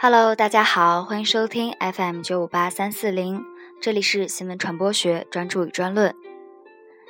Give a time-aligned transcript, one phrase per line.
[0.00, 3.44] Hello，大家好，欢迎收听 FM 九五八三四零，
[3.82, 6.14] 这里是新闻传播学专注与专论。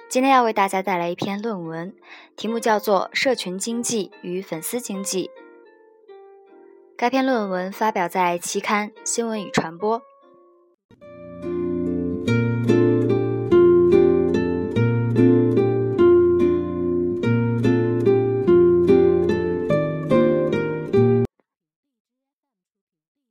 [0.09, 1.95] 今天要为大家带来一篇论文，
[2.35, 5.27] 题目叫做《社群经济与粉丝经济》。
[6.97, 10.01] 该篇论文发表在期刊《新闻与传播》。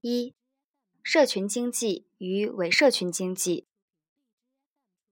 [0.01, 0.35] 一、
[1.01, 3.67] 社群经济与伪社群经济。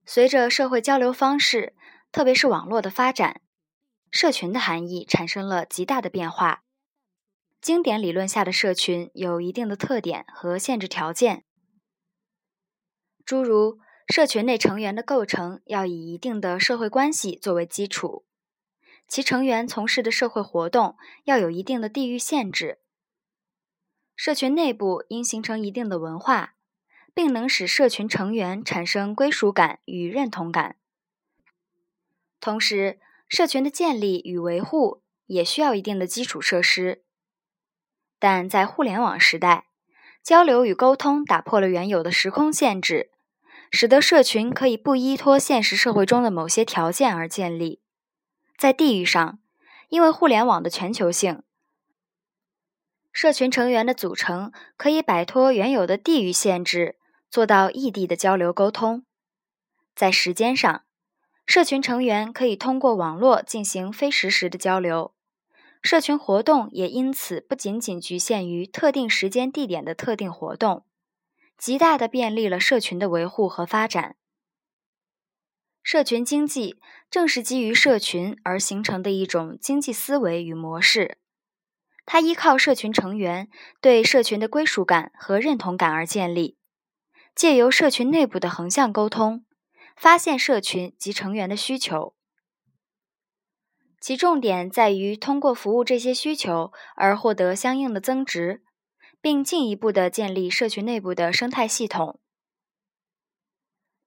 [0.05, 1.75] 随着社会交流方式，
[2.11, 3.41] 特别是网络的发展，
[4.11, 6.63] 社群的含义产生了极大的变化。
[7.59, 11.45] 经典理论下的社群有一定的特点和限制条件，
[13.25, 18.23] 诸如社群内成员的构成要以一定的社会关系作为基础，
[19.07, 22.81] 其成员从事的社会活动要有一定的地域限制。
[24.15, 26.55] 社群内部应形成一定的文化，
[27.13, 30.77] 并能使社群成员产生归属感与认同感。
[32.39, 37.03] 同时，社群的建立与维护也需要一定的基础设施。
[38.19, 39.65] 但在互联网时代，
[40.23, 43.11] 交流与沟通打破了原有的时空限制，
[43.71, 47.81] 使得社群可以不依托现实社会中的某些条件而建立。
[48.57, 49.39] 在地域上，
[49.89, 51.43] 因为互联网的全球性。
[53.15, 56.97] 社群成员的组成可以摆脱原有的地域限制，
[57.29, 59.05] 做到异地的交流沟通。
[59.95, 60.83] 在时间上，
[61.45, 65.13] 社群成员可以通过网络进行非实时的交流，
[65.81, 70.85] 社群活动也因此不仅仅局限于特定时间地点的特定活动，
[71.57, 74.17] 极大的便利了社群的维护和发展。
[75.81, 81.17] 社群经济正是基于社群而形成的一种经济思维与模式。
[82.05, 83.49] 它依靠社群成员
[83.81, 86.57] 对社群的归属感和认同感而建立，
[87.33, 89.43] 借由社群内部的横向沟通，
[89.95, 92.15] 发现社群及成员的需求。
[93.99, 98.61] 其重点在于通过服务这些需求而获得相应的增值，
[99.19, 102.19] 并进一步的建立社群内部的生态系统。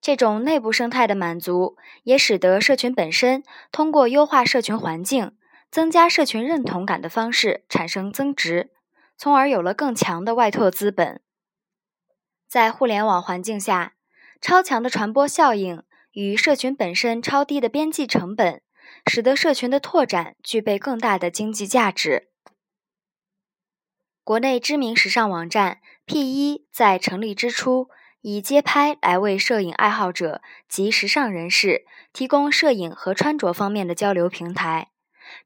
[0.01, 3.43] 这种内部生态的满足，也使得社群本身
[3.73, 5.37] 通过优化社群环境。
[5.71, 8.71] 增加社群认同感的方式产生增值，
[9.17, 11.21] 从而有了更强的外拓资本。
[12.49, 13.95] 在互联网环境下，
[14.41, 18.63] 超强的传播效应与社群本身超低的边际成本，
[19.07, 22.31] 使得社群的拓展具备更大的经济价值。
[24.25, 27.89] 国内知名时尚网站 P 一在成立之初，
[28.21, 34.91] 以街拍来为摄影爱好者及时尚人士提供摄影和穿着方面的交流平台。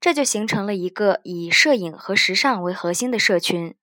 [0.00, 3.75] 这就形成了一个以摄影和时尚为核心的社群，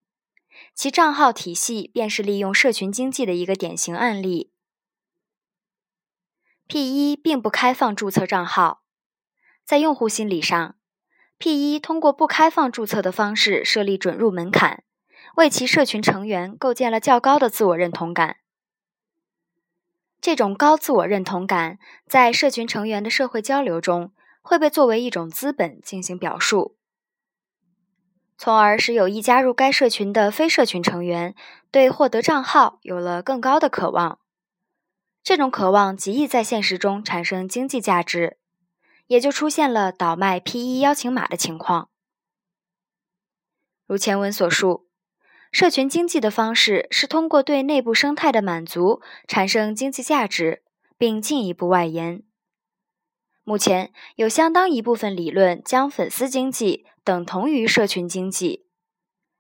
[0.74, 4.52] 其账号体系便是利用社群经济的一个典型案例。
[6.68, 8.84] P 一并不开放注册账号，
[9.66, 10.76] 在用户心理上
[11.38, 14.84] ，P 一通过不开放注册的方式设立准入门槛，
[15.36, 18.38] 为其社群成员构建了较高的自我认同感。
[20.22, 24.12] 这种高自我认同感在社群成员的社会交流中。
[24.50, 26.76] 会被作为一种资本进行表述，
[28.36, 31.36] 从而使有意加入该社群的非社群成员
[31.70, 34.18] 对获得账号有了更高的渴望。
[35.22, 38.40] 这种渴望极易在现实中产生经济价值，
[39.06, 41.90] 也就出现了倒卖 P1 邀请码的情况。
[43.86, 44.88] 如前文所述，
[45.52, 50.64] 社群经济的方式是通过对内部生态的满足产生经济价值，
[50.98, 52.24] 并进一步外延。
[53.50, 58.68] 目前有相当一部分理论将粉丝经济等同于社群经济。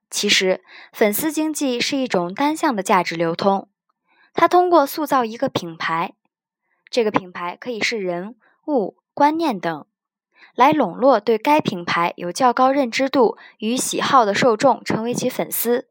[0.09, 3.69] 其实，粉丝经济是一种单向的价值流通，
[4.33, 6.15] 它通过塑造一个品牌，
[6.89, 9.85] 这个品牌可以是人物、观念等，
[10.55, 15.87] 来笼络对该品牌有较高认知度与喜好的受众，成为其粉丝。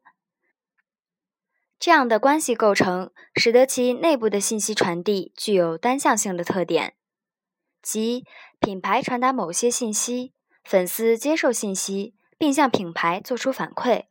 [1.79, 6.95] 这样的关系构成，使得其内部的信息传递具有单向性的特点。
[7.81, 8.25] 即
[8.59, 10.33] 品牌传达某些信息，
[10.63, 14.05] 粉丝接受信息，并向品牌做出反馈。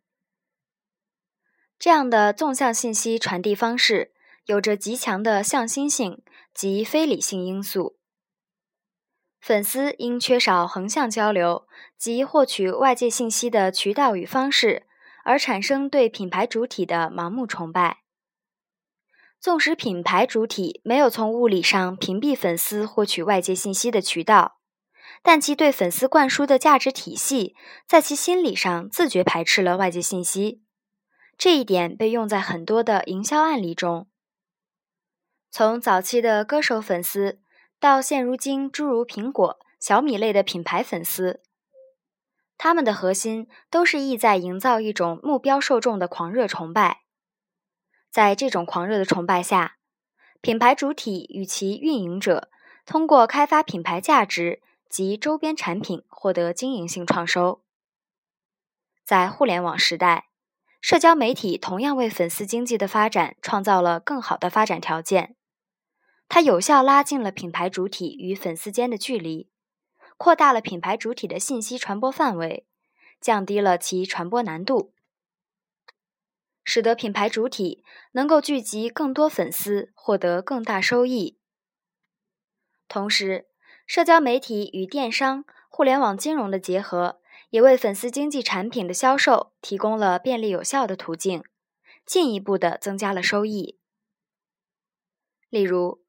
[1.78, 4.12] 这样的纵向信息传递方式
[4.46, 6.22] 有着极强的向心性
[6.52, 7.96] 及非理性因素。
[9.40, 14.88] 粉丝因缺少横向交流及获取外界信息的渠道与方式，
[15.22, 17.98] 而产生对品牌主体的盲目崇拜。
[19.40, 24.58] 纵使品牌主体没有从物理上屏蔽粉丝获取外界信息的渠道，
[25.22, 27.54] 但其对粉丝灌输的价值体系，
[27.86, 30.62] 在其心理上自觉排斥了外界信息。
[31.36, 34.08] 这一点被用在很多的营销案例中。
[35.52, 37.38] 从早期的歌手粉丝，
[37.78, 41.40] 到现如今诸如苹果、小米类的品牌粉丝，
[42.56, 47.02] 他们的核心都是意在营造一种目标受众的狂热崇拜。
[48.18, 49.76] 在这种狂热的崇拜下，
[50.40, 52.50] 品牌主体与其运营者
[52.84, 57.62] 通过开发品牌价值及周边产品获得经营性创收。
[59.04, 60.24] 在互联网时代。
[60.80, 65.36] 社交媒体同样为粉丝经济的发展创造了更好的发展条件。
[66.28, 69.48] 它有效拉近了品牌主体与粉丝间的距离，
[70.16, 72.66] 扩大了品牌主体的信息传播范围，
[73.20, 74.92] 降低了其传播难度，
[76.70, 77.82] 使得品牌主体
[78.12, 81.38] 能够聚集更多粉丝，获得更大收益。
[82.88, 83.46] 同时，
[83.86, 87.22] 社交媒体与电商、互联网金融的结合。
[87.50, 91.42] 也为粉丝经济产品的销售提供了便利有效的途径，
[92.04, 93.78] 进一步的增加了收益。
[95.48, 96.04] 例如，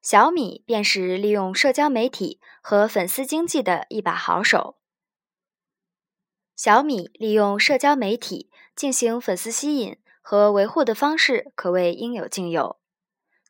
[0.00, 4.78] 小米便是利用社交媒体和粉丝经济的一把好手。
[6.56, 8.47] 小米利用社交媒体
[8.78, 12.78] 进行粉丝吸引和维护的方式可谓应有尽有，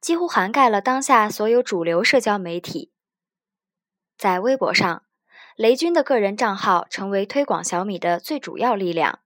[0.00, 2.92] 几乎涵盖了当下所有主流社交媒体。
[4.16, 5.04] 在微博上。
[5.54, 9.18] 雷军的个人账号成为推广小米的最主要力量。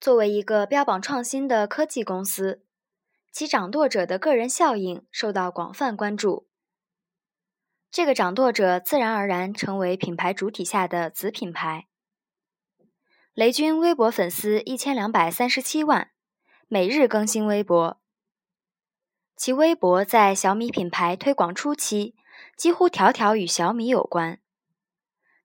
[0.00, 2.64] 作为一个标榜创新的科技公司，
[3.30, 6.48] 其掌舵者的个人效应受到广泛关注。
[7.92, 11.86] 这个掌舵者自然而然成为品牌主体下的子品牌。
[13.34, 16.12] 雷军微博粉丝一千两百三十七万，
[16.68, 18.00] 每日更新微博。
[19.34, 22.14] 其微博在小米品牌推广初期，
[22.56, 24.38] 几乎条条与小米有关。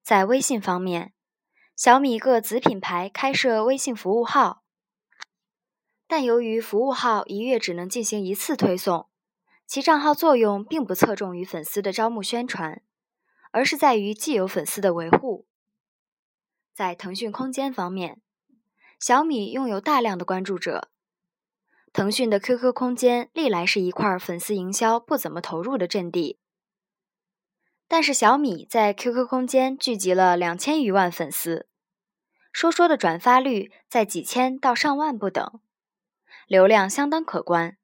[0.03, 1.13] 在微信方面，
[1.75, 4.61] 小米各子品牌开设微信服务号，
[6.07, 9.09] 但由于服务号一月只能进行一次推送，
[9.65, 12.83] 其账号作用并不侧重于粉丝的招募宣传，
[13.49, 15.47] 而是在于既有粉丝的维护。
[16.79, 18.21] 在腾讯空间方面，
[19.01, 20.87] 小米拥有大量的关注者，
[21.91, 26.39] 腾讯的 QQ 空间历来是一块粉丝营销不怎么投入的阵地。
[27.89, 31.67] 但是小米在 QQ 空间聚集了两千余万粉丝，
[32.53, 35.59] 说说的转发率在几千到上万不等，
[36.47, 37.75] 流量相当可观。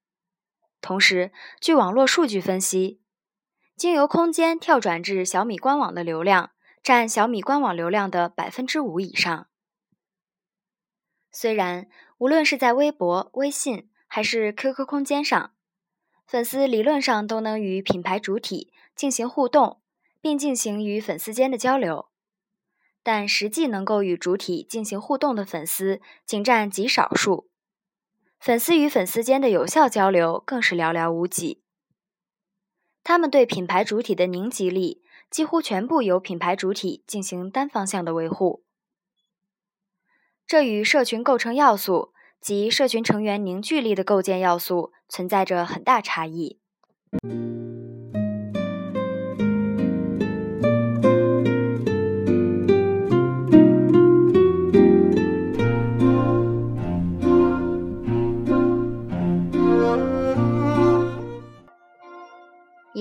[0.79, 3.01] 同时，据网络数据分析，
[3.75, 6.51] 经由空间跳转至小米官网的流量
[6.85, 9.47] 占小米官网流量的百分之五以上。
[11.31, 11.89] 虽然
[12.19, 15.51] 无论是在微博、微信还是 QQ 空间上，
[16.25, 19.81] 粉丝理论上都能与品牌主体进行互动。
[20.21, 22.09] 并进行与粉丝间的交流，
[23.03, 27.47] 但实际能够与主体进行互动的粉丝仅占极少数，
[28.39, 31.61] 粉丝与粉丝间的有效交流更是寥寥无几。
[33.03, 38.63] 他们对品牌主体的凝集力几乎全部由品牌主体进行单方向的维护，
[40.47, 46.59] 这与社群构成要素及社群成员凝聚力的构建要素存在着很大差异。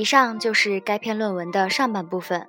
[0.05, 2.47] 以上就是该篇论文的上半部分。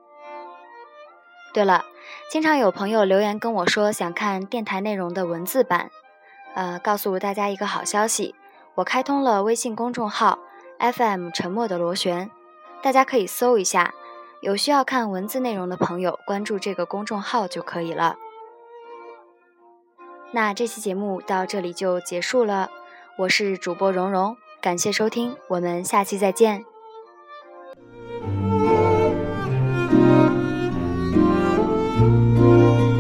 [1.54, 1.86] 对了，
[2.30, 5.90] 经常有朋友留言跟我说想看电台内容的文字版，
[6.54, 8.36] 呃，告诉大家一个好消息，
[8.76, 10.40] 我开通了微信公众号
[10.80, 12.30] FM 沉默的螺旋，
[12.82, 13.94] 大家可以搜一下，
[14.42, 18.18] 有需要看文字内容的朋友关注这个公众号就可以了。
[20.34, 22.70] 那这期节目到这里就结束了，
[23.20, 26.66] 我是主播蓉蓉，感谢收听，我们下期再见。